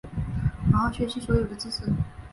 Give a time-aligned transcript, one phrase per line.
[0.73, 1.83] 好好学习所有的知识